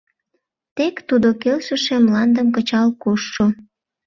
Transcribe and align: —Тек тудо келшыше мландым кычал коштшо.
—Тек 0.75 0.95
тудо 1.09 1.29
келшыше 1.41 1.95
мландым 2.05 2.47
кычал 2.55 2.89
коштшо. 3.03 3.45